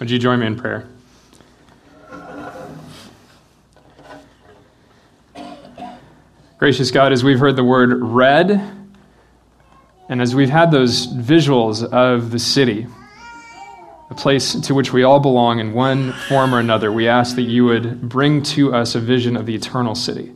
[0.00, 0.88] Would you join me in prayer?
[6.56, 8.50] Gracious God, as we've heard the word read,
[10.08, 12.86] and as we've had those visuals of the city,
[14.08, 17.42] a place to which we all belong in one form or another, we ask that
[17.42, 20.32] you would bring to us a vision of the eternal city.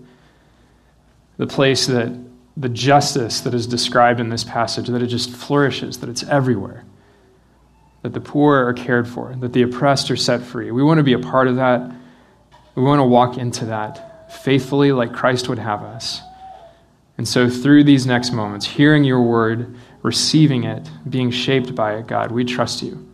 [1.38, 2.14] The place that
[2.54, 6.84] the justice that is described in this passage, that it just flourishes, that it's everywhere,
[8.04, 10.70] that the poor are cared for, that the oppressed are set free.
[10.70, 11.90] We want to be a part of that.
[12.74, 16.20] We want to walk into that faithfully like Christ would have us.
[17.16, 22.06] And so, through these next moments, hearing your word, receiving it, being shaped by it,
[22.06, 23.08] God, we trust you.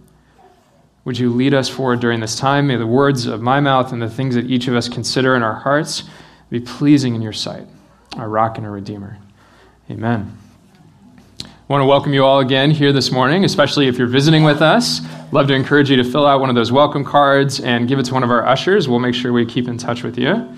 [1.05, 2.67] Would you lead us forward during this time?
[2.67, 5.45] May the words of my mouth and the things that each of us consider in
[5.45, 6.03] our hearts
[6.51, 7.69] be pleasing in your sight,
[8.17, 9.19] our rock and our redeemer.
[9.89, 10.40] Amen.
[11.71, 15.01] Want to welcome you all again here this morning, especially if you're visiting with us.
[15.31, 18.07] Love to encourage you to fill out one of those welcome cards and give it
[18.07, 18.89] to one of our ushers.
[18.89, 20.53] We'll make sure we keep in touch with you.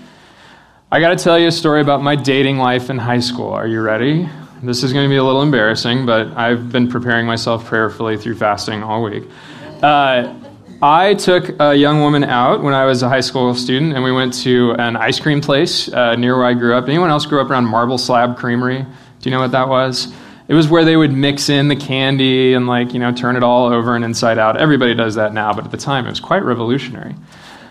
[0.91, 3.51] I got to tell you a story about my dating life in high school.
[3.51, 4.27] Are you ready?
[4.63, 8.37] This is going to be a little embarrassing, but I've been preparing myself prayerfully through
[8.37, 9.23] fasting all week.
[9.83, 10.33] Uh,
[10.81, 14.11] I took a young woman out when I was a high school student, and we
[14.11, 16.87] went to an ice cream place uh, near where I grew up.
[16.87, 18.79] Anyone else grew up around Marble Slab Creamery?
[18.79, 20.11] Do you know what that was?
[20.47, 23.43] It was where they would mix in the candy and like you know turn it
[23.43, 24.59] all over and inside out.
[24.59, 27.15] Everybody does that now, but at the time it was quite revolutionary.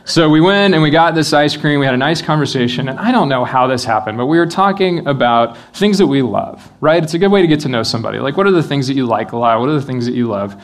[0.05, 1.79] So we went and we got this ice cream.
[1.79, 2.89] We had a nice conversation.
[2.89, 6.23] And I don't know how this happened, but we were talking about things that we
[6.23, 7.03] love, right?
[7.03, 8.19] It's a good way to get to know somebody.
[8.19, 9.61] Like, what are the things that you like a lot?
[9.61, 10.61] What are the things that you love?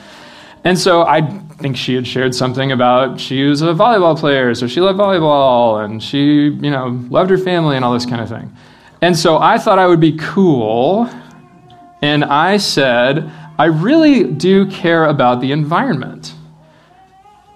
[0.65, 1.20] And so I
[1.61, 5.84] think she had shared something about she was a volleyball player, so she loved volleyball
[5.84, 8.53] and she, you know, loved her family and all this kind of thing.
[9.00, 11.09] And so I thought I would be cool.
[12.02, 16.34] And I said, I really do care about the environment.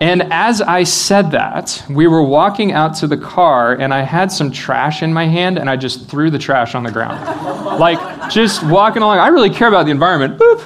[0.01, 4.33] And as I said that, we were walking out to the car, and I had
[4.33, 7.25] some trash in my hand, and I just threw the trash on the ground.
[7.79, 10.41] like, just walking along, I really care about the environment.
[10.41, 10.61] Boop.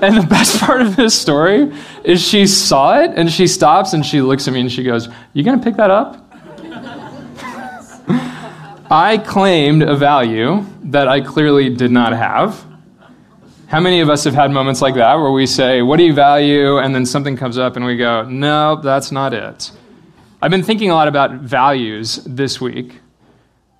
[0.00, 1.74] And the best part of this story
[2.04, 5.10] is she saw it, and she stops, and she looks at me, and she goes,
[5.34, 6.23] You gonna pick that up?
[8.90, 12.64] I claimed a value that I clearly did not have.
[13.66, 16.12] How many of us have had moments like that where we say, What do you
[16.12, 16.78] value?
[16.78, 19.72] And then something comes up and we go, No, that's not it.
[20.42, 23.00] I've been thinking a lot about values this week.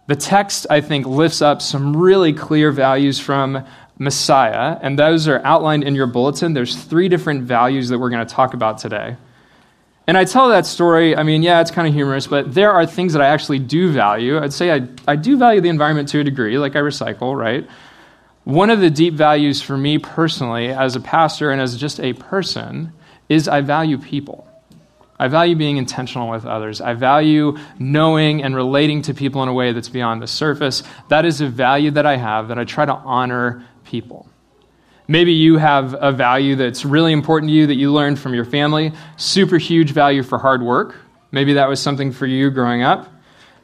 [0.07, 3.65] The text, I think, lifts up some really clear values from
[3.99, 6.55] Messiah, and those are outlined in your bulletin.
[6.55, 9.17] There's three different values that we're going to talk about today.
[10.07, 12.85] And I tell that story, I mean, yeah, it's kind of humorous, but there are
[12.85, 14.39] things that I actually do value.
[14.39, 17.67] I'd say I, I do value the environment to a degree, like I recycle, right?
[18.45, 22.13] One of the deep values for me personally, as a pastor and as just a
[22.13, 22.93] person,
[23.31, 24.47] is I value people.
[25.19, 26.83] I value being intentional with others.
[26.83, 30.83] I value knowing and relating to people in a way that's beyond the surface.
[31.09, 34.29] That is a value that I have that I try to honor people.
[35.07, 38.47] Maybe you have a value that's really important to you that you learned from your
[38.47, 40.97] family, super huge value for hard work.
[41.31, 43.13] Maybe that was something for you growing up.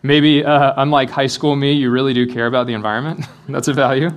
[0.02, 3.26] Maybe, uh, unlike high school me, you really do care about the environment.
[3.48, 4.10] that's a value.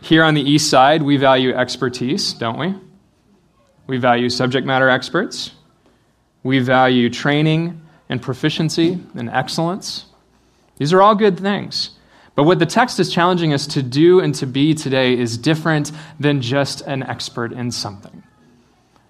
[0.00, 2.74] Here on the east side, we value expertise, don't we?
[3.86, 5.52] We value subject matter experts.
[6.42, 10.06] We value training and proficiency and excellence.
[10.76, 11.90] These are all good things.
[12.34, 15.92] But what the text is challenging us to do and to be today is different
[16.18, 18.24] than just an expert in something.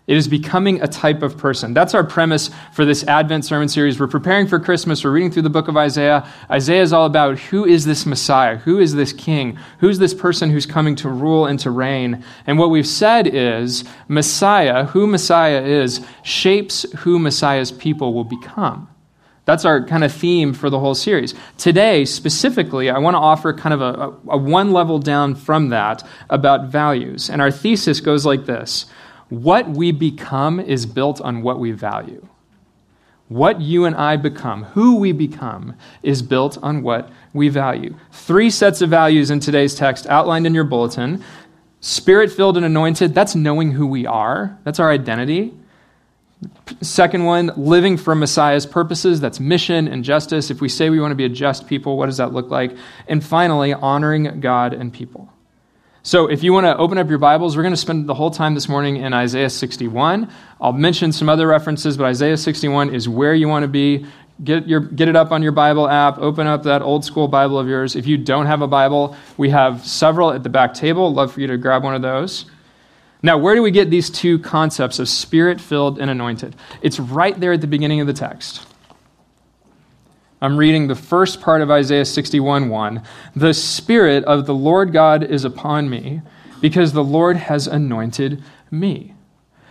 [0.07, 1.73] It is becoming a type of person.
[1.73, 3.99] That's our premise for this Advent sermon series.
[3.99, 5.03] We're preparing for Christmas.
[5.03, 6.29] We're reading through the book of Isaiah.
[6.51, 8.59] Isaiah is all about who is this Messiah?
[8.59, 9.59] Who is this king?
[9.79, 12.23] Who's this person who's coming to rule and to reign?
[12.47, 18.94] And what we've said is Messiah, who Messiah is, shapes who Messiah's people will become.
[19.47, 21.34] That's our kind of theme for the whole series.
[21.59, 26.03] Today, specifically, I want to offer kind of a, a, one level down from that
[26.31, 27.28] about values.
[27.28, 28.87] And our thesis goes like this
[29.28, 32.26] what we become is built on what we value.
[33.29, 37.96] What you and I become, who we become, is built on what we value.
[38.12, 41.25] Three sets of values in today's text outlined in your bulletin.
[41.81, 45.55] Spirit filled and anointed, that's knowing who we are, that's our identity.
[46.81, 50.50] Second one, living for Messiah's purposes, that's mission and justice.
[50.50, 52.76] If we say we want to be a just people, what does that look like?
[53.08, 55.32] And finally, honoring God and people.
[56.06, 58.31] So, if you want to open up your Bibles, we're going to spend the whole
[58.31, 60.31] time this morning in Isaiah 61.
[60.60, 64.04] I'll mention some other references, but Isaiah 61 is where you want to be.
[64.42, 66.19] Get, your, get it up on your Bible app.
[66.19, 67.96] Open up that old school Bible of yours.
[67.96, 71.10] If you don't have a Bible, we have several at the back table.
[71.10, 72.44] Love for you to grab one of those.
[73.25, 76.55] Now, where do we get these two concepts of spirit filled and anointed?
[76.82, 78.67] It's right there at the beginning of the text.
[80.43, 83.03] I'm reading the first part of Isaiah 61 1.
[83.35, 86.21] The Spirit of the Lord God is upon me
[86.61, 89.15] because the Lord has anointed me.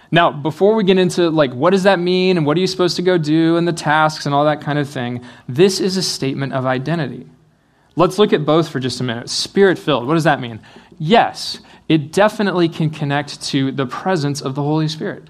[0.10, 2.96] Now, before we get into like what does that mean and what are you supposed
[2.96, 6.02] to go do and the tasks and all that kind of thing, this is a
[6.02, 7.28] statement of identity.
[7.96, 9.30] Let's look at both for just a minute.
[9.30, 10.60] Spirit filled, what does that mean?
[11.00, 11.60] Yes,
[11.90, 15.30] it definitely can connect to the presence of the Holy Spirit.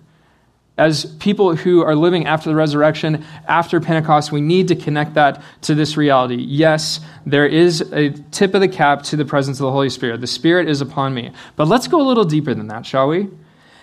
[0.76, 5.42] As people who are living after the resurrection, after Pentecost, we need to connect that
[5.62, 6.38] to this reality.
[6.38, 10.20] Yes, there is a tip of the cap to the presence of the Holy Spirit.
[10.20, 11.32] The Spirit is upon me.
[11.56, 13.30] But let's go a little deeper than that, shall we?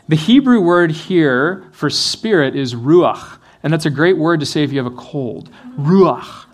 [0.09, 4.65] The Hebrew word here for spirit is ruach, and that's a great word to say
[4.65, 5.49] if you have a cold.
[5.79, 6.47] Ruach.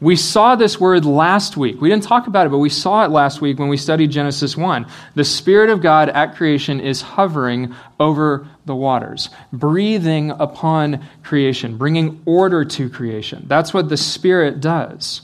[0.00, 1.80] We saw this word last week.
[1.80, 4.54] We didn't talk about it, but we saw it last week when we studied Genesis
[4.54, 4.86] 1.
[5.14, 12.20] The Spirit of God at creation is hovering over the waters, breathing upon creation, bringing
[12.26, 13.44] order to creation.
[13.46, 15.22] That's what the Spirit does.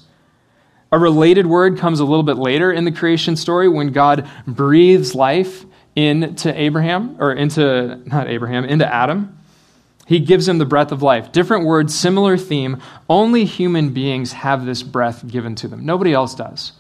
[0.91, 5.15] A related word comes a little bit later in the creation story when God breathes
[5.15, 9.39] life into Abraham, or into, not Abraham, into Adam.
[10.13, 11.33] He gives him the breath of life.
[11.33, 12.83] Different words, similar theme.
[13.09, 15.87] Only human beings have this breath given to them.
[15.87, 16.73] Nobody else does.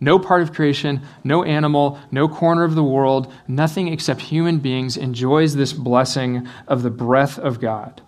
[0.00, 4.96] No part of creation, no animal, no corner of the world, nothing except human beings
[4.96, 8.00] enjoys this blessing of the breath of God.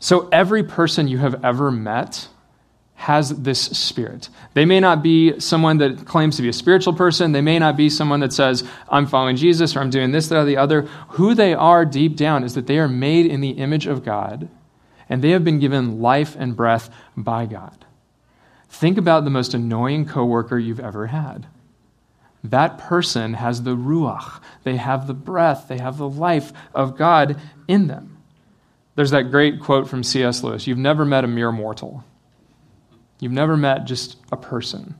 [0.00, 2.26] So every person you have ever met
[3.00, 4.28] has this spirit.
[4.52, 7.32] They may not be someone that claims to be a spiritual person.
[7.32, 10.36] They may not be someone that says, I'm following Jesus or I'm doing this, that,
[10.36, 10.82] or the other.
[11.12, 14.50] Who they are deep down is that they are made in the image of God
[15.08, 17.86] and they have been given life and breath by God.
[18.68, 21.46] Think about the most annoying coworker you've ever had.
[22.44, 27.40] That person has the ruach, they have the breath, they have the life of God
[27.66, 28.18] in them.
[28.94, 30.42] There's that great quote from C.S.
[30.42, 32.04] Lewis You've never met a mere mortal.
[33.20, 34.94] You've never met just a person.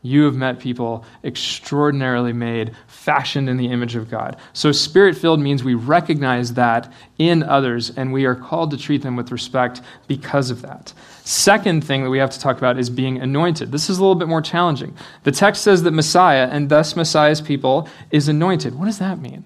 [0.00, 4.36] You have met people extraordinarily made, fashioned in the image of God.
[4.52, 9.02] So, spirit filled means we recognize that in others, and we are called to treat
[9.02, 10.92] them with respect because of that.
[11.24, 13.72] Second thing that we have to talk about is being anointed.
[13.72, 14.96] This is a little bit more challenging.
[15.24, 18.76] The text says that Messiah, and thus Messiah's people, is anointed.
[18.76, 19.44] What does that mean?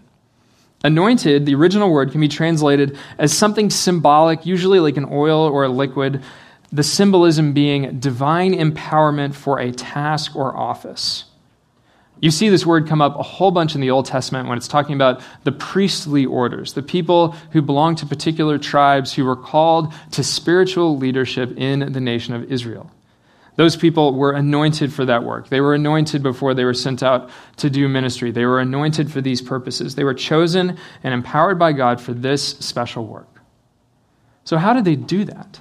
[0.84, 5.64] Anointed, the original word, can be translated as something symbolic, usually like an oil or
[5.64, 6.22] a liquid,
[6.72, 11.26] the symbolism being divine empowerment for a task or office.
[12.20, 14.68] You see this word come up a whole bunch in the Old Testament when it's
[14.68, 19.92] talking about the priestly orders, the people who belong to particular tribes who were called
[20.12, 22.90] to spiritual leadership in the nation of Israel.
[23.56, 25.48] Those people were anointed for that work.
[25.48, 28.30] They were anointed before they were sent out to do ministry.
[28.30, 29.94] They were anointed for these purposes.
[29.94, 33.28] They were chosen and empowered by God for this special work.
[34.44, 35.60] So, how did they do that?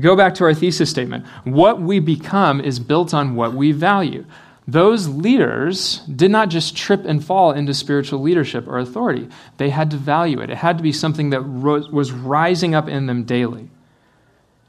[0.00, 1.26] Go back to our thesis statement.
[1.44, 4.24] What we become is built on what we value.
[4.66, 9.28] Those leaders did not just trip and fall into spiritual leadership or authority.
[9.56, 10.50] They had to value it.
[10.50, 13.70] It had to be something that was rising up in them daily.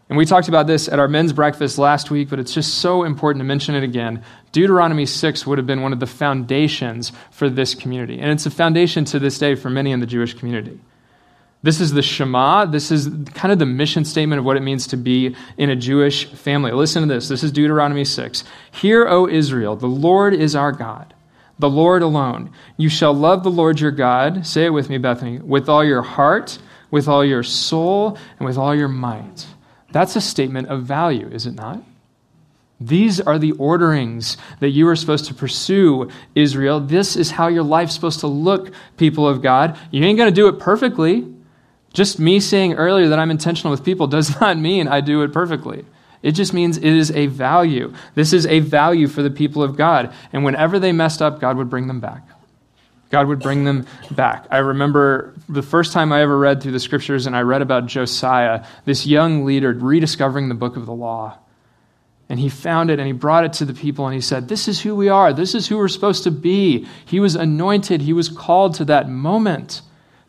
[0.08, 3.04] And we talked about this at our men's breakfast last week, but it's just so
[3.04, 4.24] important to mention it again.
[4.52, 8.20] Deuteronomy 6 would have been one of the foundations for this community.
[8.20, 10.80] And it's a foundation to this day for many in the Jewish community.
[11.62, 12.66] This is the Shema.
[12.66, 15.76] This is kind of the mission statement of what it means to be in a
[15.76, 16.72] Jewish family.
[16.72, 17.28] Listen to this.
[17.28, 18.46] This is Deuteronomy 6.
[18.72, 21.14] Hear, O Israel, the Lord is our God,
[21.58, 22.52] the Lord alone.
[22.78, 26.02] You shall love the Lord your God, say it with me, Bethany, with all your
[26.02, 26.60] heart,
[26.92, 29.46] with all your soul, and with all your might.
[29.92, 31.84] That's a statement of value, is it not?
[32.80, 36.80] These are the orderings that you are supposed to pursue, Israel.
[36.80, 39.78] This is how your life's supposed to look, people of God.
[39.92, 41.36] You ain't going to do it perfectly.
[41.94, 45.34] Just me saying earlier that I'm intentional with people does not mean I do it
[45.34, 45.86] perfectly.
[46.22, 47.94] It just means it is a value.
[48.16, 50.14] This is a value for the people of God.
[50.34, 52.24] And whenever they messed up, God would bring them back.
[53.10, 54.46] God would bring them back.
[54.52, 57.88] I remember the first time I ever read through the scriptures and I read about
[57.88, 61.40] Josiah, this young leader rediscovering the book of the law.
[62.28, 64.68] And he found it and he brought it to the people and he said, This
[64.68, 65.34] is who we are.
[65.34, 66.86] This is who we're supposed to be.
[67.06, 69.82] He was anointed, he was called to that moment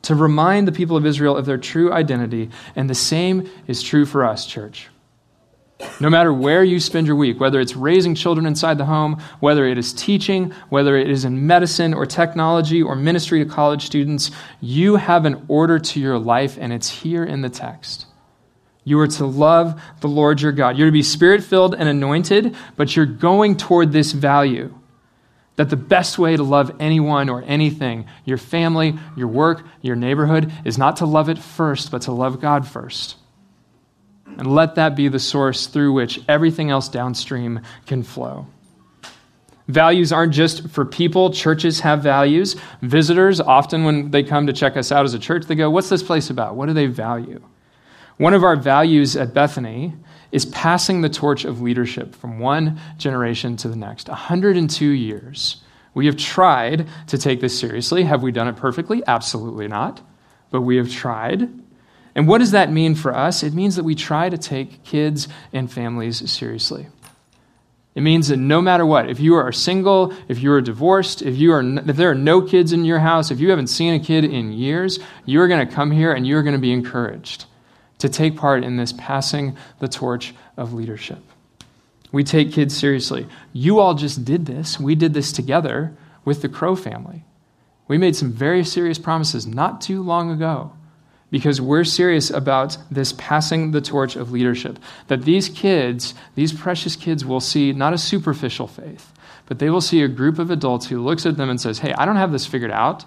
[0.02, 2.50] to remind the people of Israel of their true identity.
[2.75, 4.88] And the same is true for us, church.
[5.99, 9.66] No matter where you spend your week, whether it's raising children inside the home, whether
[9.66, 14.30] it is teaching, whether it is in medicine or technology or ministry to college students,
[14.61, 18.07] you have an order to your life, and it's here in the text.
[18.85, 20.76] You are to love the Lord your God.
[20.76, 24.75] You're to be spirit filled and anointed, but you're going toward this value
[25.60, 30.50] That the best way to love anyone or anything, your family, your work, your neighborhood,
[30.64, 33.16] is not to love it first, but to love God first.
[34.24, 38.46] And let that be the source through which everything else downstream can flow.
[39.68, 41.30] Values aren't just for people.
[41.30, 42.56] Churches have values.
[42.80, 45.90] Visitors, often when they come to check us out as a church, they go, What's
[45.90, 46.56] this place about?
[46.56, 47.42] What do they value?
[48.16, 49.92] One of our values at Bethany
[50.32, 54.08] is passing the torch of leadership from one generation to the next.
[54.08, 55.62] 102 years.
[55.92, 58.04] We have tried to take this seriously.
[58.04, 59.02] Have we done it perfectly?
[59.06, 60.00] Absolutely not.
[60.50, 61.49] But we have tried.
[62.14, 63.42] And what does that mean for us?
[63.42, 66.87] It means that we try to take kids and families seriously.
[67.96, 71.37] It means that no matter what, if you are single, if you are divorced, if,
[71.37, 73.99] you are, if there are no kids in your house, if you haven't seen a
[73.99, 76.72] kid in years, you are going to come here and you are going to be
[76.72, 77.46] encouraged
[78.00, 81.23] to take part in this passing the torch of leadership.
[82.12, 83.26] We take kids seriously.
[83.52, 84.80] You all just did this.
[84.80, 87.25] We did this together with the Crow family.
[87.87, 90.73] We made some very serious promises not too long ago
[91.30, 94.78] because we're serious about this passing the torch of leadership.
[95.07, 99.12] That these kids, these precious kids, will see not a superficial faith,
[99.47, 101.92] but they will see a group of adults who looks at them and says, Hey,
[101.95, 103.04] I don't have this figured out,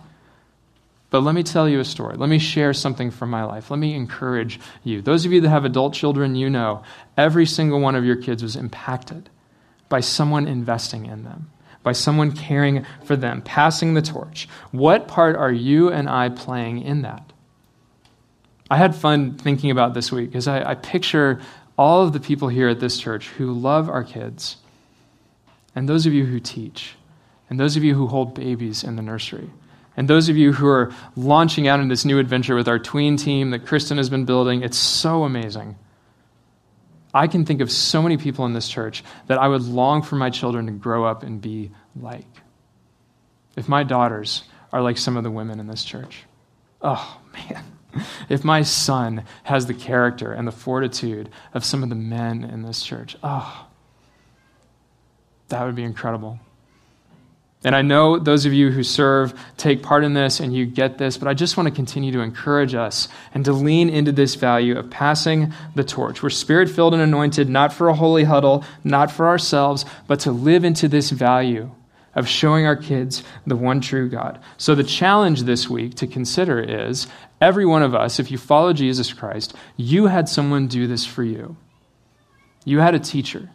[1.14, 2.16] but let me tell you a story.
[2.18, 3.70] Let me share something from my life.
[3.70, 5.00] Let me encourage you.
[5.00, 6.82] Those of you that have adult children, you know
[7.16, 9.30] every single one of your kids was impacted
[9.90, 11.52] by someone investing in them
[11.84, 14.48] by someone caring for them, passing the torch.
[14.72, 17.32] What part are you and I playing in that?
[18.72, 21.42] I had fun thinking about this week because I, I picture
[21.78, 24.58] all of the people here at this church who love our kids,
[25.76, 26.96] and those of you who teach,
[27.50, 29.50] and those of you who hold babies in the nursery,
[29.96, 33.18] and those of you who are launching out in this new adventure with our tween
[33.18, 34.64] team that Kristen has been building.
[34.64, 35.78] It's so amazing.
[37.14, 40.16] I can think of so many people in this church that I would long for
[40.16, 42.26] my children to grow up and be like.
[43.56, 46.24] If my daughters are like some of the women in this church,
[46.82, 47.64] oh man
[48.30, 52.64] if my son has the character and the fortitude of some of the men in
[52.64, 53.68] this church, oh,
[55.50, 56.40] that would be incredible.
[57.66, 60.98] And I know those of you who serve take part in this and you get
[60.98, 64.36] this, but I just want to continue to encourage us and to lean into this
[64.36, 66.22] value of passing the torch.
[66.22, 70.32] We're spirit filled and anointed, not for a holy huddle, not for ourselves, but to
[70.32, 71.72] live into this value
[72.16, 74.40] of showing our kids the one true God.
[74.58, 77.08] So, the challenge this week to consider is
[77.42, 81.24] every one of us, if you follow Jesus Christ, you had someone do this for
[81.24, 81.58] you.
[82.66, 83.50] You had a teacher.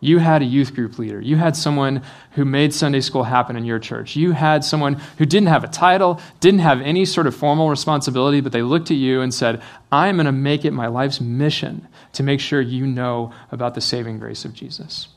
[0.00, 1.20] You had a youth group leader.
[1.20, 2.02] You had someone
[2.32, 4.16] who made Sunday school happen in your church.
[4.16, 8.40] You had someone who didn't have a title, didn't have any sort of formal responsibility,
[8.40, 11.86] but they looked at you and said, I'm going to make it my life's mission
[12.14, 15.08] to make sure you know about the saving grace of Jesus.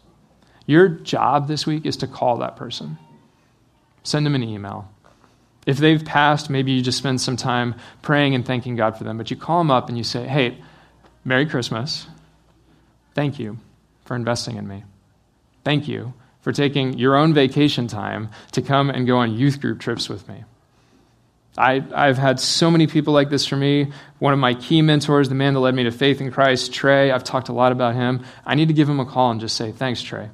[0.65, 2.97] Your job this week is to call that person,
[4.03, 4.89] send them an email.
[5.65, 9.17] If they've passed, maybe you just spend some time praying and thanking God for them,
[9.17, 10.57] but you call them up and you say, Hey,
[11.23, 12.05] Merry Christmas.
[13.15, 13.59] Thank you
[14.05, 14.83] for investing in me.
[15.63, 19.79] Thank you for taking your own vacation time to come and go on youth group
[19.79, 20.43] trips with me.
[21.57, 23.91] I, I've had so many people like this for me.
[24.19, 27.11] One of my key mentors, the man that led me to faith in Christ, Trey,
[27.11, 28.25] I've talked a lot about him.
[28.45, 30.29] I need to give him a call and just say, Thanks, Trey.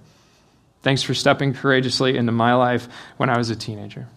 [0.81, 4.07] Thanks for stepping courageously into my life when I was a teenager.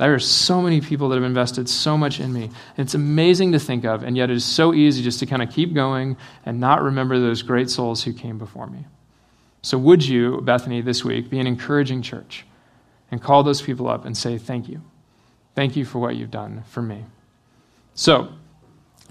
[0.00, 2.48] There are so many people that have invested so much in me.
[2.78, 5.50] It's amazing to think of, and yet it is so easy just to kind of
[5.50, 6.16] keep going
[6.46, 8.86] and not remember those great souls who came before me.
[9.60, 12.46] So, would you, Bethany, this week, be an encouraging church
[13.10, 14.80] and call those people up and say, Thank you.
[15.54, 17.04] Thank you for what you've done for me.
[17.94, 18.32] So,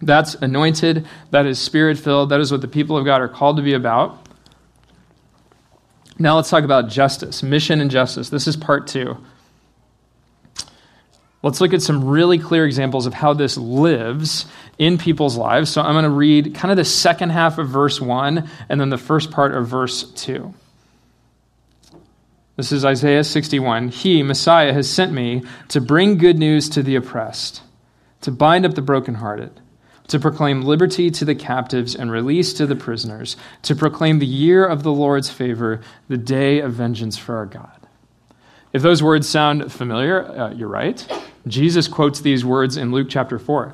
[0.02, 3.58] that's anointed, that is spirit filled, that is what the people of God are called
[3.58, 4.28] to be about.
[6.18, 8.30] Now let's talk about justice, mission and justice.
[8.30, 9.24] This is part two.
[11.42, 14.46] Let's look at some really clear examples of how this lives
[14.78, 15.70] in people's lives.
[15.70, 18.90] So I'm going to read kind of the second half of verse 1 and then
[18.90, 20.54] the first part of verse 2.
[22.58, 23.88] This is Isaiah 61.
[23.88, 27.62] He, Messiah, has sent me to bring good news to the oppressed,
[28.22, 29.62] to bind up the brokenhearted
[30.10, 34.66] to proclaim liberty to the captives and release to the prisoners, to proclaim the year
[34.66, 37.79] of the Lord's favor, the day of vengeance for our God.
[38.72, 41.06] If those words sound familiar, uh, you're right.
[41.48, 43.74] Jesus quotes these words in Luke chapter 4.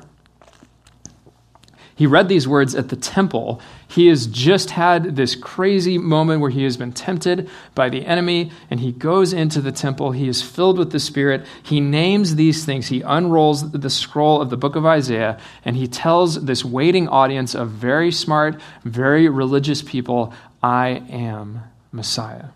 [1.96, 3.60] He read these words at the temple.
[3.88, 8.52] He has just had this crazy moment where he has been tempted by the enemy,
[8.70, 10.12] and he goes into the temple.
[10.12, 11.46] He is filled with the Spirit.
[11.62, 12.88] He names these things.
[12.88, 17.54] He unrolls the scroll of the book of Isaiah, and he tells this waiting audience
[17.54, 21.62] of very smart, very religious people, I am
[21.92, 22.48] Messiah.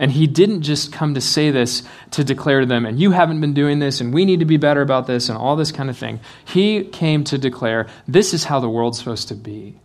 [0.00, 3.42] And he didn't just come to say this to declare to them, and you haven't
[3.42, 5.90] been doing this, and we need to be better about this, and all this kind
[5.90, 6.20] of thing.
[6.46, 9.78] He came to declare, this is how the world's supposed to be.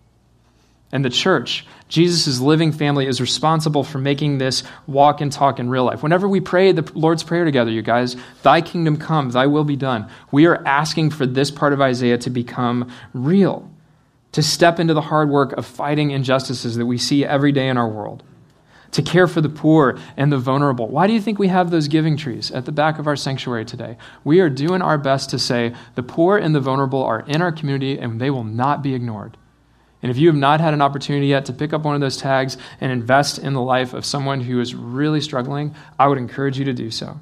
[0.93, 5.69] And the church, Jesus' living family, is responsible for making this walk and talk in
[5.69, 6.01] real life.
[6.01, 9.75] Whenever we pray the Lord's Prayer together, you guys, Thy kingdom come, Thy will be
[9.75, 13.69] done, we are asking for this part of Isaiah to become real,
[14.31, 17.75] to step into the hard work of fighting injustices that we see every day in
[17.75, 18.23] our world
[18.95, 20.87] to care for the poor and the vulnerable.
[20.87, 23.65] Why do you think we have those giving trees at the back of our sanctuary
[23.65, 23.97] today?
[24.23, 27.51] We are doing our best to say the poor and the vulnerable are in our
[27.51, 29.35] community and they will not be ignored.
[30.01, 32.15] And if you have not had an opportunity yet to pick up one of those
[32.15, 36.57] tags and invest in the life of someone who is really struggling, I would encourage
[36.57, 37.19] you to do so.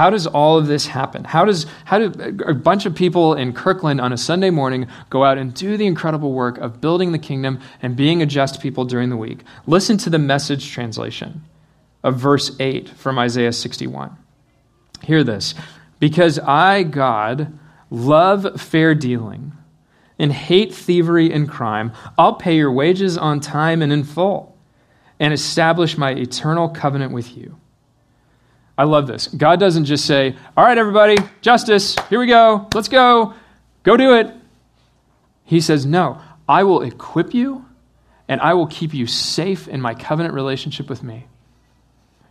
[0.00, 1.24] How does all of this happen?
[1.24, 5.24] How does how do a bunch of people in Kirkland on a Sunday morning go
[5.24, 8.86] out and do the incredible work of building the kingdom and being a just people
[8.86, 9.40] during the week?
[9.66, 11.44] Listen to the message translation
[12.02, 14.16] of verse 8 from Isaiah 61.
[15.02, 15.54] Hear this.
[15.98, 17.58] Because I, God,
[17.90, 19.52] love fair dealing
[20.18, 24.56] and hate thievery and crime, I'll pay your wages on time and in full
[25.18, 27.60] and establish my eternal covenant with you.
[28.76, 29.26] I love this.
[29.28, 33.34] God doesn't just say, All right, everybody, justice, here we go, let's go,
[33.82, 34.34] go do it.
[35.44, 37.64] He says, No, I will equip you
[38.28, 41.26] and I will keep you safe in my covenant relationship with me.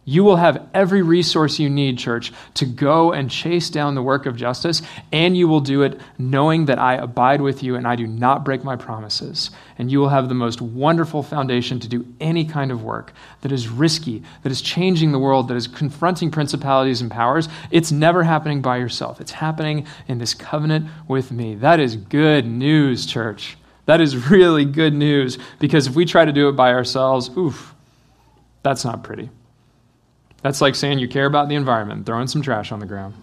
[0.06, 4.26] You will have every resource you need, church, to go and chase down the work
[4.26, 7.96] of justice, and you will do it knowing that I abide with you and I
[7.96, 9.52] do not break my promises.
[9.78, 13.52] And you will have the most wonderful foundation to do any kind of work that
[13.52, 17.48] is risky, that is changing the world, that is confronting principalities and powers.
[17.70, 21.54] It's never happening by yourself, it's happening in this covenant with me.
[21.56, 23.58] That is good news, church.
[23.86, 27.76] That is really good news because if we try to do it by ourselves, oof,
[28.64, 29.30] that's not pretty.
[30.42, 33.16] That's like saying you care about the environment, throwing some trash on the ground.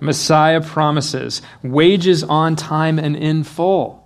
[0.00, 4.04] Messiah promises wages on time and in full.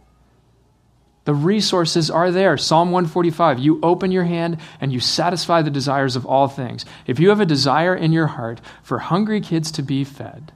[1.25, 2.57] The resources are there.
[2.57, 6.87] Psalm 145 You open your hand and you satisfy the desires of all things.
[7.07, 10.53] If you have a desire in your heart for hungry kids to be fed,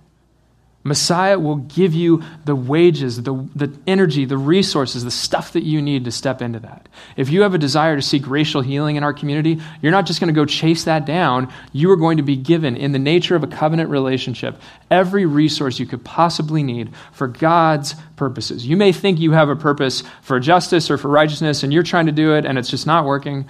[0.85, 5.81] Messiah will give you the wages, the, the energy, the resources, the stuff that you
[5.81, 6.89] need to step into that.
[7.17, 10.19] If you have a desire to seek racial healing in our community, you're not just
[10.19, 11.53] going to go chase that down.
[11.73, 15.79] You are going to be given, in the nature of a covenant relationship, every resource
[15.79, 18.67] you could possibly need for God's purposes.
[18.67, 22.07] You may think you have a purpose for justice or for righteousness, and you're trying
[22.07, 23.47] to do it, and it's just not working.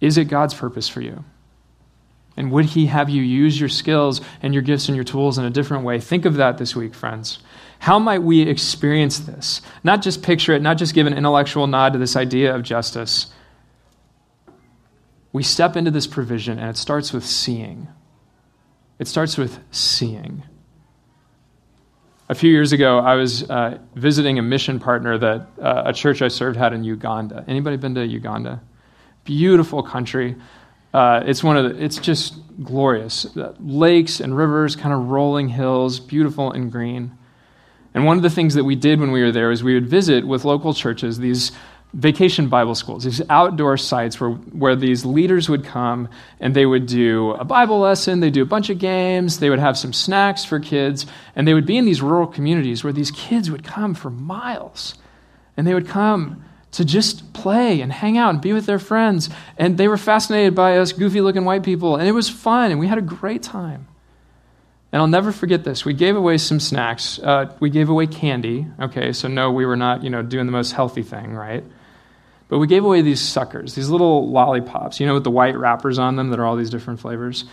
[0.00, 1.24] Is it God's purpose for you?
[2.36, 5.44] And would He have you use your skills and your gifts and your tools in
[5.44, 6.00] a different way?
[6.00, 7.38] Think of that this week, friends.
[7.78, 9.60] How might we experience this?
[9.82, 13.26] Not just picture it, not just give an intellectual nod to this idea of justice.
[15.32, 17.88] We step into this provision, and it starts with seeing.
[18.98, 20.44] It starts with seeing.
[22.28, 26.22] A few years ago, I was uh, visiting a mission partner that uh, a church
[26.22, 27.44] I served had in Uganda.
[27.46, 28.62] Anybody been to Uganda?
[29.24, 30.36] Beautiful country.
[30.94, 33.26] Uh, it's one of the, it's just glorious.
[33.58, 37.18] Lakes and rivers, kind of rolling hills, beautiful and green.
[37.94, 39.88] And one of the things that we did when we were there is we would
[39.88, 41.50] visit with local churches these
[41.94, 46.86] vacation Bible schools, these outdoor sites where, where these leaders would come and they would
[46.86, 50.44] do a Bible lesson, they'd do a bunch of games, they would have some snacks
[50.44, 53.94] for kids, and they would be in these rural communities where these kids would come
[53.94, 54.94] for miles.
[55.56, 59.30] And they would come to just play and hang out and be with their friends.
[59.56, 61.96] And they were fascinated by us goofy looking white people.
[61.96, 63.86] And it was fun, and we had a great time.
[64.92, 65.84] And I'll never forget this.
[65.84, 67.18] We gave away some snacks.
[67.18, 68.66] Uh, we gave away candy.
[68.80, 71.64] Okay, so no, we were not, you know, doing the most healthy thing, right?
[72.48, 75.98] But we gave away these suckers, these little lollipops, you know, with the white wrappers
[75.98, 77.44] on them that are all these different flavors.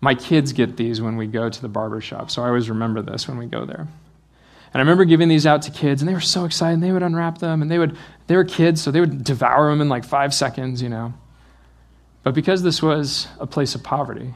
[0.00, 3.02] My kids get these when we go to the barber shop, so I always remember
[3.02, 3.88] this when we go there.
[4.74, 6.80] And I remember giving these out to kids, and they were so excited.
[6.80, 9.80] They would unwrap them, and they would they were kids, so they would devour them
[9.80, 11.14] in like five seconds, you know.
[12.24, 14.34] But because this was a place of poverty,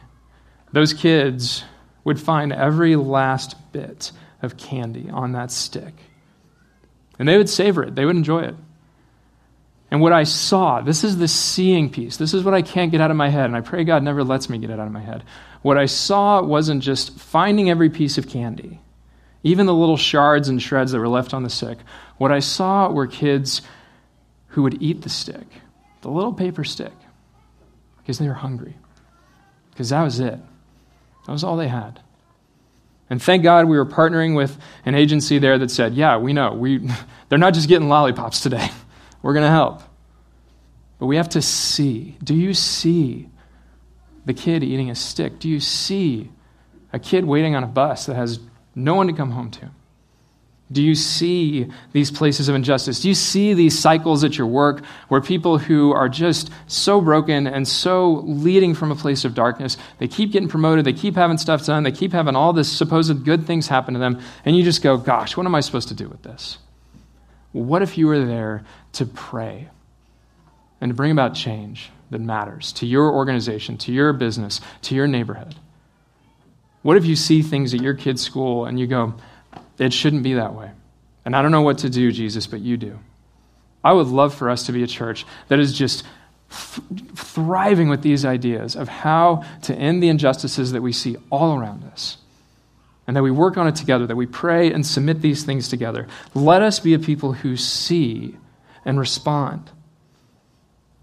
[0.72, 1.64] those kids
[2.04, 5.94] would find every last bit of candy on that stick.
[7.18, 8.54] And they would savor it, they would enjoy it.
[9.90, 12.18] And what I saw, this is the seeing piece.
[12.18, 14.22] This is what I can't get out of my head, and I pray God never
[14.22, 15.24] lets me get it out of my head.
[15.62, 18.80] What I saw wasn't just finding every piece of candy
[19.42, 21.78] even the little shards and shreds that were left on the stick.
[22.16, 23.62] What I saw were kids
[24.48, 25.46] who would eat the stick,
[26.02, 26.92] the little paper stick,
[27.98, 28.76] because they were hungry.
[29.70, 30.38] Because that was it.
[31.26, 32.00] That was all they had.
[33.10, 36.52] And thank God we were partnering with an agency there that said, yeah, we know.
[36.52, 36.90] We,
[37.28, 38.68] they're not just getting lollipops today.
[39.22, 39.82] We're going to help.
[40.98, 42.16] But we have to see.
[42.22, 43.28] Do you see
[44.26, 45.38] the kid eating a stick?
[45.38, 46.30] Do you see
[46.92, 48.40] a kid waiting on a bus that has
[48.78, 49.70] no one to come home to?
[50.70, 53.00] Do you see these places of injustice?
[53.00, 57.46] Do you see these cycles at your work where people who are just so broken
[57.46, 61.38] and so leading from a place of darkness, they keep getting promoted, they keep having
[61.38, 64.62] stuff done, they keep having all this supposed good things happen to them, and you
[64.62, 66.58] just go, gosh, what am I supposed to do with this?
[67.52, 69.70] What if you were there to pray
[70.82, 75.06] and to bring about change that matters to your organization, to your business, to your
[75.06, 75.54] neighborhood?
[76.82, 79.14] What if you see things at your kid's school and you go,
[79.78, 80.70] it shouldn't be that way.
[81.24, 82.98] And I don't know what to do, Jesus, but you do.
[83.84, 86.04] I would love for us to be a church that is just
[86.50, 91.58] th- thriving with these ideas of how to end the injustices that we see all
[91.58, 92.18] around us.
[93.06, 96.06] And that we work on it together, that we pray and submit these things together.
[96.34, 98.36] Let us be a people who see
[98.84, 99.70] and respond.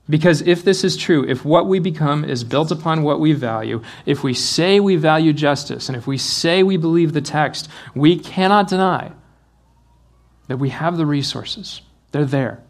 [0.08, 3.82] Because if this is true, if what we become is built upon what we value,
[4.06, 8.20] if we say we value justice, and if we say we believe the text, we
[8.20, 9.12] cannot deny
[10.48, 11.82] that we have the resources.
[12.12, 12.62] They're there.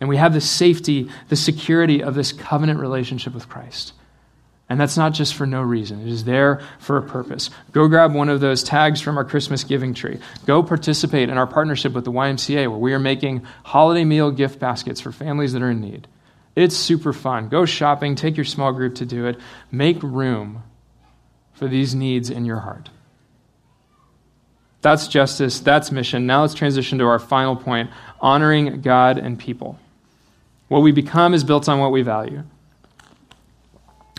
[0.00, 3.92] And we have the safety, the security of this covenant relationship with Christ.
[4.68, 6.00] And that's not just for no reason.
[6.00, 7.50] It is there for a purpose.
[7.70, 10.18] Go grab one of those tags from our Christmas giving tree.
[10.44, 14.58] Go participate in our partnership with the YMCA, where we are making holiday meal gift
[14.58, 16.08] baskets for families that are in need.
[16.56, 17.48] It's super fun.
[17.50, 19.38] Go shopping, take your small group to do it.
[19.70, 20.62] Make room
[21.52, 22.88] for these needs in your heart.
[24.80, 26.26] That's justice, that's mission.
[26.26, 27.90] Now let's transition to our final point
[28.20, 29.78] honoring God and people.
[30.68, 32.42] What we become is built on what we value.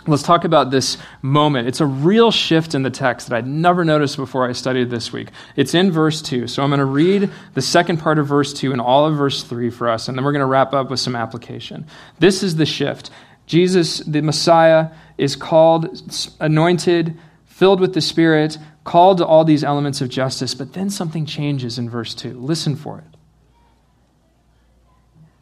[0.08, 1.68] Let's talk about this moment.
[1.68, 5.12] It's a real shift in the text that I'd never noticed before I studied this
[5.12, 5.28] week.
[5.54, 6.46] It's in verse 2.
[6.48, 9.42] So I'm going to read the second part of verse 2 and all of verse
[9.42, 11.86] 3 for us, and then we're going to wrap up with some application.
[12.18, 13.10] This is the shift.
[13.46, 16.02] Jesus, the Messiah, is called,
[16.40, 21.26] anointed, filled with the Spirit, called to all these elements of justice, but then something
[21.26, 22.32] changes in verse 2.
[22.40, 23.17] Listen for it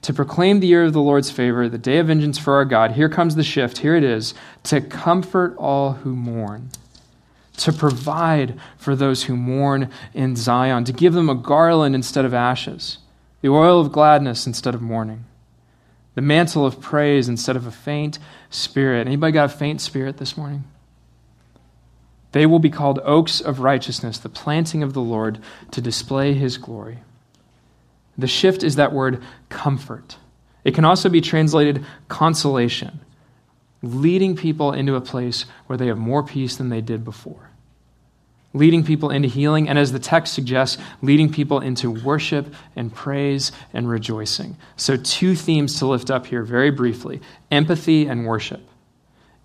[0.07, 2.93] to proclaim the year of the Lord's favor, the day of vengeance for our God.
[2.93, 3.79] Here comes the shift.
[3.79, 6.71] Here it is to comfort all who mourn,
[7.57, 12.33] to provide for those who mourn in Zion, to give them a garland instead of
[12.33, 12.99] ashes,
[13.41, 15.25] the oil of gladness instead of mourning,
[16.15, 19.09] the mantle of praise instead of a faint spirit.
[19.09, 20.63] Anybody got a faint spirit this morning?
[22.31, 25.41] They will be called oaks of righteousness, the planting of the Lord
[25.73, 26.99] to display his glory.
[28.19, 30.17] The shift is that word comfort.
[30.65, 33.01] It can also be translated consolation,
[33.83, 37.51] leading people into a place where they have more peace than they did before.
[38.53, 43.53] Leading people into healing, and as the text suggests, leading people into worship and praise
[43.75, 44.57] and rejoicing.
[44.77, 48.67] So, two themes to lift up here very briefly empathy and worship.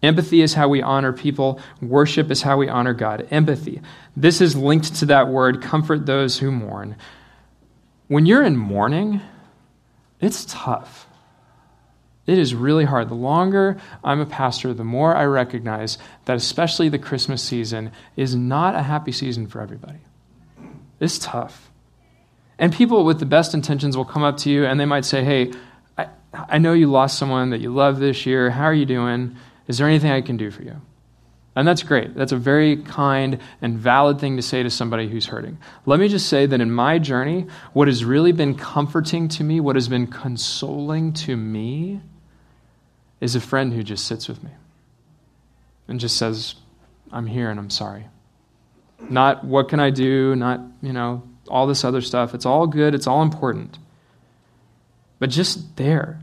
[0.01, 1.59] Empathy is how we honor people.
[1.81, 3.27] Worship is how we honor God.
[3.29, 3.81] Empathy.
[4.15, 6.95] This is linked to that word, comfort those who mourn.
[8.11, 9.21] When you're in mourning,
[10.19, 11.07] it's tough.
[12.27, 13.07] It is really hard.
[13.07, 18.35] The longer I'm a pastor, the more I recognize that, especially the Christmas season, is
[18.35, 19.99] not a happy season for everybody.
[20.99, 21.71] It's tough.
[22.59, 25.23] And people with the best intentions will come up to you and they might say,
[25.23, 25.53] Hey,
[25.97, 28.49] I, I know you lost someone that you love this year.
[28.49, 29.37] How are you doing?
[29.69, 30.81] Is there anything I can do for you?
[31.55, 32.15] And that's great.
[32.15, 35.57] That's a very kind and valid thing to say to somebody who's hurting.
[35.85, 39.59] Let me just say that in my journey, what has really been comforting to me,
[39.59, 42.01] what has been consoling to me,
[43.19, 44.51] is a friend who just sits with me
[45.89, 46.55] and just says,
[47.11, 48.07] I'm here and I'm sorry.
[49.09, 52.33] Not what can I do, not, you know, all this other stuff.
[52.33, 53.77] It's all good, it's all important.
[55.19, 56.21] But just there,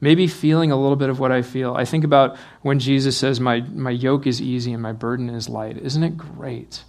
[0.00, 1.74] maybe feeling a little bit of what I feel.
[1.74, 5.48] I think about when Jesus says, my, my yoke is easy and my burden is
[5.48, 5.76] light.
[5.76, 6.84] Isn't it great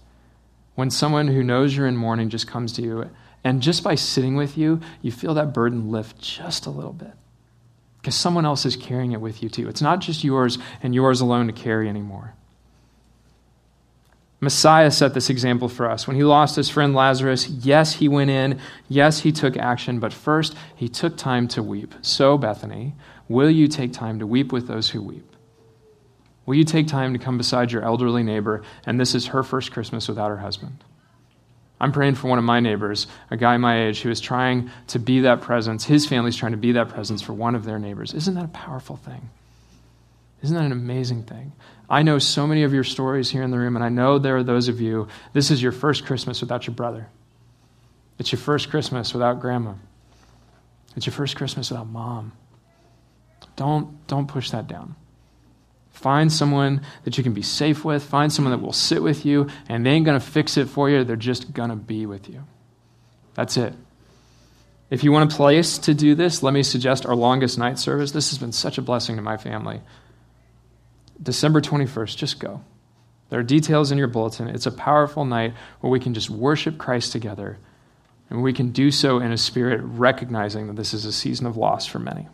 [0.75, 3.09] when someone who knows you're in mourning just comes to you
[3.43, 7.13] and just by sitting with you, you feel that burden lift just a little bit?
[7.99, 9.69] Because someone else is carrying it with you too.
[9.69, 12.35] It's not just yours and yours alone to carry anymore.
[14.43, 16.07] Messiah set this example for us.
[16.07, 18.59] When he lost his friend Lazarus, yes, he went in.
[18.89, 19.99] Yes, he took action.
[19.99, 21.93] But first, he took time to weep.
[22.01, 22.95] So, Bethany,
[23.29, 25.35] will you take time to weep with those who weep?
[26.47, 28.63] Will you take time to come beside your elderly neighbor?
[28.83, 30.83] And this is her first Christmas without her husband.
[31.79, 34.97] I'm praying for one of my neighbors, a guy my age, who is trying to
[34.97, 35.85] be that presence.
[35.85, 38.13] His family's trying to be that presence for one of their neighbors.
[38.13, 39.29] Isn't that a powerful thing?
[40.41, 41.53] Isn't that an amazing thing?
[41.91, 44.37] I know so many of your stories here in the room, and I know there
[44.37, 47.09] are those of you, this is your first Christmas without your brother.
[48.17, 49.73] It's your first Christmas without grandma.
[50.95, 52.31] It's your first Christmas without mom.
[53.57, 54.95] Don't, don't push that down.
[55.89, 58.03] Find someone that you can be safe with.
[58.03, 60.89] Find someone that will sit with you, and they ain't going to fix it for
[60.89, 61.03] you.
[61.03, 62.45] They're just going to be with you.
[63.33, 63.73] That's it.
[64.89, 68.13] If you want a place to do this, let me suggest our longest night service.
[68.13, 69.81] This has been such a blessing to my family.
[71.21, 72.61] December 21st, just go.
[73.29, 74.49] There are details in your bulletin.
[74.49, 77.57] It's a powerful night where we can just worship Christ together,
[78.29, 81.57] and we can do so in a spirit recognizing that this is a season of
[81.57, 82.27] loss for many.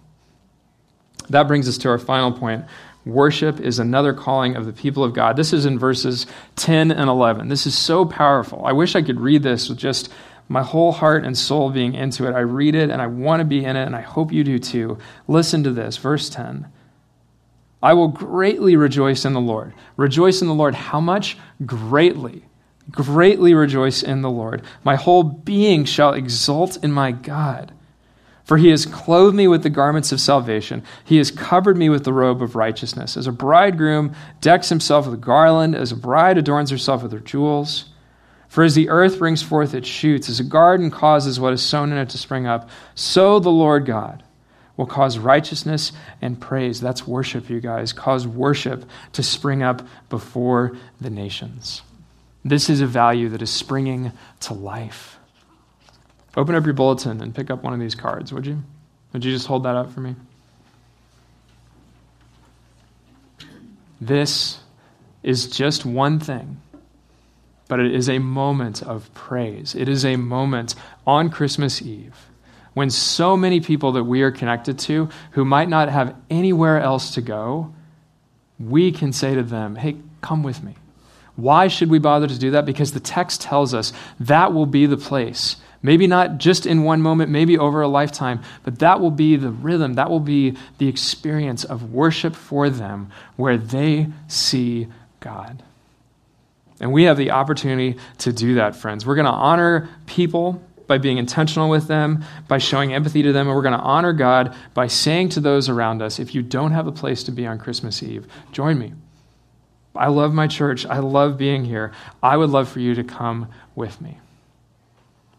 [1.29, 2.65] That brings us to our final point
[3.07, 5.37] Worship is another calling of the people of God.
[5.37, 6.25] This is in verses
[6.57, 7.47] 10 and 11.
[7.47, 8.65] This is so powerful.
[8.65, 10.11] I wish I could read this with just
[10.49, 12.33] my whole heart and soul being into it.
[12.33, 14.59] I read it and I want to be in it, and I hope you do
[14.59, 14.97] too.
[15.25, 16.67] Listen to this, verse 10.
[17.81, 19.73] I will greatly rejoice in the Lord.
[19.97, 20.73] Rejoice in the Lord.
[20.73, 21.37] How much?
[21.65, 22.43] Greatly.
[22.89, 24.63] Greatly rejoice in the Lord.
[24.83, 27.73] My whole being shall exult in my God.
[28.45, 30.83] For he has clothed me with the garments of salvation.
[31.03, 33.17] He has covered me with the robe of righteousness.
[33.17, 37.19] As a bridegroom decks himself with a garland, as a bride adorns herself with her
[37.19, 37.89] jewels.
[38.47, 41.91] For as the earth brings forth its shoots, as a garden causes what is sown
[41.91, 44.23] in it to spring up, so the Lord God
[44.77, 46.79] will cause righteousness and praise.
[46.79, 47.91] That's worship, you guys.
[47.91, 51.81] Cause worship to spring up before the nations.
[52.45, 55.17] This is a value that is springing to life.
[56.37, 58.63] Open up your bulletin and pick up one of these cards, would you?
[59.11, 60.15] Would you just hold that up for me?
[63.99, 64.59] This
[65.23, 66.61] is just one thing,
[67.67, 69.73] but it is a moment of praise.
[69.73, 70.75] It is a moment
[71.07, 72.26] on Christmas Eve
[72.77, 77.15] when so many people that we are connected to who might not have anywhere else
[77.15, 77.73] to go,
[78.59, 80.75] we can say to them, hey, come with me.
[81.35, 82.65] Why should we bother to do that?
[82.65, 87.01] Because the text tells us that will be the place Maybe not just in one
[87.01, 90.87] moment, maybe over a lifetime, but that will be the rhythm, that will be the
[90.87, 94.87] experience of worship for them where they see
[95.19, 95.61] God.
[96.79, 99.05] And we have the opportunity to do that, friends.
[99.05, 103.47] We're going to honor people by being intentional with them, by showing empathy to them,
[103.47, 106.71] and we're going to honor God by saying to those around us, if you don't
[106.71, 108.93] have a place to be on Christmas Eve, join me.
[109.95, 110.85] I love my church.
[110.85, 111.91] I love being here.
[112.21, 114.19] I would love for you to come with me.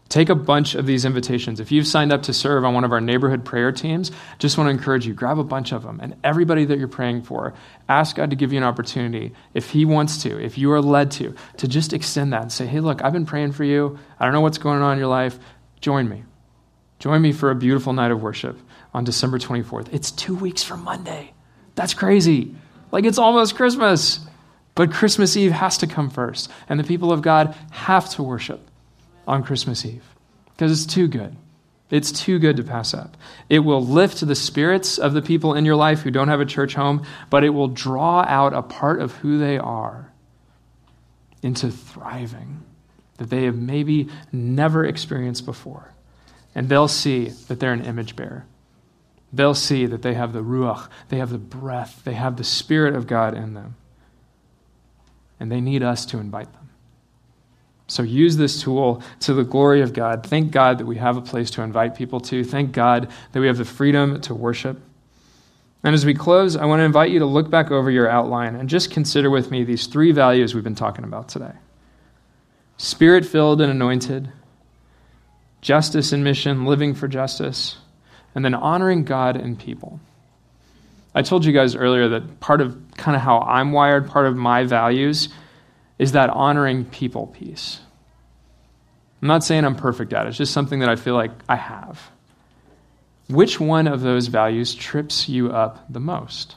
[0.09, 1.59] Take a bunch of these invitations.
[1.59, 4.67] If you've signed up to serve on one of our neighborhood prayer teams, just want
[4.67, 5.99] to encourage you grab a bunch of them.
[6.01, 7.53] And everybody that you're praying for,
[7.87, 11.11] ask God to give you an opportunity, if He wants to, if you are led
[11.11, 13.99] to, to just extend that and say, hey, look, I've been praying for you.
[14.19, 15.37] I don't know what's going on in your life.
[15.79, 16.23] Join me.
[16.97, 18.57] Join me for a beautiful night of worship
[18.95, 19.93] on December 24th.
[19.93, 21.33] It's two weeks from Monday.
[21.75, 22.55] That's crazy.
[22.91, 24.21] Like it's almost Christmas.
[24.73, 26.49] But Christmas Eve has to come first.
[26.67, 28.68] And the people of God have to worship
[29.29, 30.03] on Christmas Eve
[30.51, 31.35] because it's too good.
[31.89, 33.17] It's too good to pass up.
[33.49, 36.45] It will lift the spirits of the people in your life who don't have a
[36.45, 40.11] church home, but it will draw out a part of who they are
[41.41, 42.63] into thriving
[43.17, 45.93] that they have maybe never experienced before.
[46.53, 48.45] And they'll see that they're an image bearer.
[49.31, 52.95] They'll see that they have the Ruach, they have the breath, they have the Spirit
[52.95, 53.75] of God in them.
[55.39, 56.68] And they need us to invite them.
[57.89, 60.25] So use this tool to the glory of God.
[60.25, 62.43] Thank God that we have a place to invite people to.
[62.43, 64.79] Thank God that we have the freedom to worship.
[65.83, 68.55] And as we close, I want to invite you to look back over your outline
[68.55, 71.53] and just consider with me these three values we've been talking about today
[72.77, 74.31] spirit filled and anointed,
[75.61, 77.77] justice and mission, living for justice,
[78.35, 79.99] and then honoring God and people.
[81.13, 84.35] I told you guys earlier that part of kind of how I'm wired, part of
[84.35, 85.29] my values
[85.99, 87.81] is that honoring people piece.
[89.21, 91.57] I'm not saying I'm perfect at it, it's just something that I feel like I
[91.57, 92.09] have.
[93.27, 96.55] Which one of those values trips you up the most?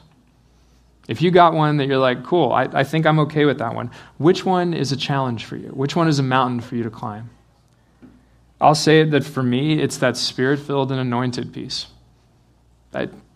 [1.07, 3.75] If you got one that you're like, cool, I, I think I'm okay with that
[3.75, 5.67] one, which one is a challenge for you?
[5.67, 7.29] Which one is a mountain for you to climb?
[8.61, 11.87] I'll say that for me, it's that spirit filled and anointed piece.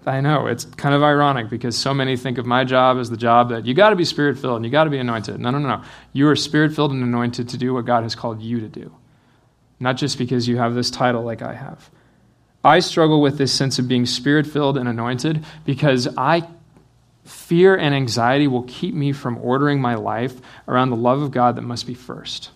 [0.07, 3.17] I know it's kind of ironic because so many think of my job as the
[3.17, 5.39] job that you got to be spirit filled and you got to be anointed.
[5.39, 5.83] No, no, no.
[6.13, 8.95] You are spirit filled and anointed to do what God has called you to do,
[9.79, 11.89] not just because you have this title like I have.
[12.63, 16.47] I struggle with this sense of being spirit filled and anointed because I
[17.23, 21.57] fear and anxiety will keep me from ordering my life around the love of God
[21.57, 22.51] that must be first.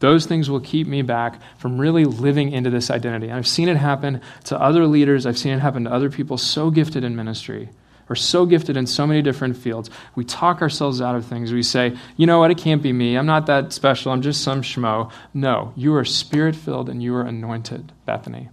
[0.00, 3.30] Those things will keep me back from really living into this identity.
[3.30, 6.70] I've seen it happen to other leaders, I've seen it happen to other people so
[6.70, 7.70] gifted in ministry
[8.08, 9.88] or so gifted in so many different fields.
[10.14, 11.52] We talk ourselves out of things.
[11.52, 13.16] We say, you know what, it can't be me.
[13.16, 14.12] I'm not that special.
[14.12, 15.10] I'm just some schmo.
[15.32, 18.50] No, you are spirit filled and you are anointed, Bethany.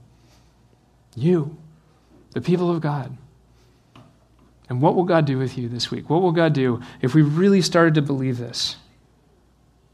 [1.15, 1.57] You.
[2.33, 3.17] the people of God.
[4.69, 6.09] And what will God do with you this week?
[6.09, 8.77] What will God do if we really started to believe this?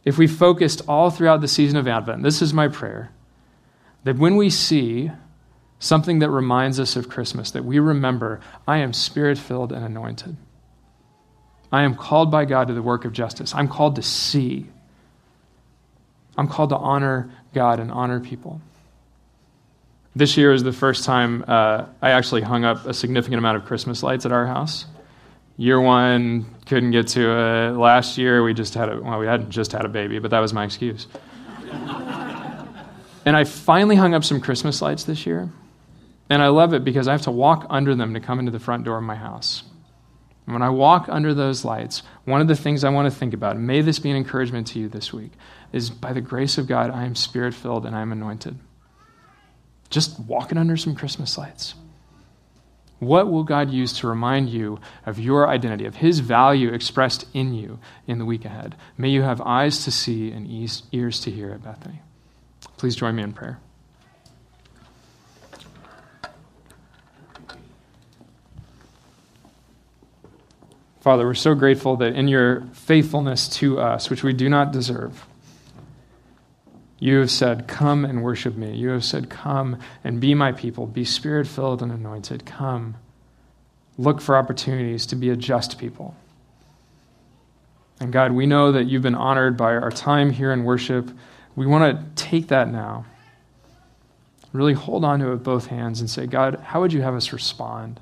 [0.07, 3.11] If we focused all throughout the season of Advent, this is my prayer,
[4.05, 5.11] that when we see
[5.79, 10.37] something that reminds us of Christmas, that we remember, I am spirit filled and anointed.
[11.73, 13.53] I am called by God to the work of justice.
[13.53, 14.67] I'm called to see.
[16.37, 18.61] I'm called to honor God and honor people.
[20.15, 23.65] This year is the first time uh, I actually hung up a significant amount of
[23.65, 24.85] Christmas lights at our house.
[25.57, 27.71] Year one, couldn't get to it.
[27.71, 30.39] Last year, we just had a, well, we hadn't just had a baby, but that
[30.39, 31.07] was my excuse.
[33.25, 35.49] and I finally hung up some Christmas lights this year.
[36.29, 38.59] And I love it because I have to walk under them to come into the
[38.59, 39.63] front door of my house.
[40.45, 43.33] And when I walk under those lights, one of the things I want to think
[43.33, 45.31] about, may this be an encouragement to you this week,
[45.73, 48.57] is by the grace of God, I am spirit filled and I am anointed
[49.89, 51.75] just walking under some Christmas lights.
[52.99, 57.53] What will God use to remind you of your identity, of His value expressed in
[57.53, 58.75] you in the week ahead?
[58.97, 60.47] May you have eyes to see and
[60.91, 62.01] ears to hear at Bethany.
[62.77, 63.59] Please join me in prayer.
[70.99, 75.26] Father, we're so grateful that in your faithfulness to us, which we do not deserve,
[76.99, 78.75] you have said, Come and worship me.
[78.75, 80.87] You have said, Come and be my people.
[80.87, 82.45] Be spirit filled and anointed.
[82.45, 82.95] Come.
[83.97, 86.15] Look for opportunities to be a just people.
[87.99, 91.09] And God, we know that you've been honored by our time here in worship.
[91.55, 93.05] We want to take that now.
[94.53, 97.15] Really hold on to it with both hands and say, God, how would you have
[97.15, 97.99] us respond?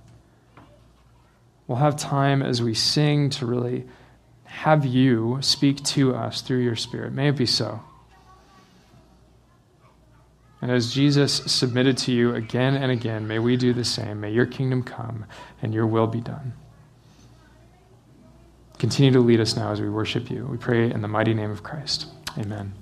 [1.68, 3.86] We'll have time as we sing to really
[4.44, 7.14] have you speak to us through your Spirit.
[7.14, 7.82] May it be so.
[10.66, 14.22] And as Jesus submitted to you again and again, may we do the same.
[14.22, 15.28] May your kingdom come
[15.62, 16.54] and your will be done.
[18.80, 20.48] Continue to lead us now as we worship you.
[20.50, 22.08] We pray in the mighty name of Christ.
[22.40, 22.74] Amen.